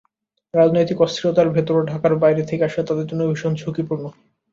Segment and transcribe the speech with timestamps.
[0.53, 4.05] রাজনৈতিক অস্থিরতার ভেতর ঢাকার বাইরে থেকে আসা তাদের জন্য ভীষণ ঝুঁকিপূর্ণ।